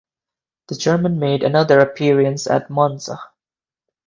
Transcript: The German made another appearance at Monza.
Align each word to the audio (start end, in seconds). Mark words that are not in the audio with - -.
The 0.69 0.73
German 0.75 1.19
made 1.19 1.43
another 1.43 1.79
appearance 1.79 2.47
at 2.47 2.71
Monza. 2.71 3.19